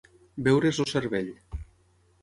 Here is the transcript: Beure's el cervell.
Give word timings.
Beure's 0.47 0.81
el 0.85 0.89
cervell. 0.93 1.31